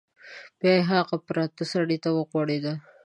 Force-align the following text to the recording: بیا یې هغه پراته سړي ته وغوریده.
بیا 0.59 0.73
یې 0.77 0.87
هغه 0.91 1.15
پراته 1.27 1.63
سړي 1.71 1.97
ته 2.03 2.09
وغوریده. 2.17 2.73